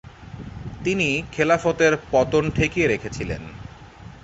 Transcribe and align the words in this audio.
তিনি 0.83 1.07
খেলাফতের 1.31 1.93
পতন 2.11 2.43
ঠেকিয়ে 2.51 2.87
রেখেছিলেন। 2.87 3.43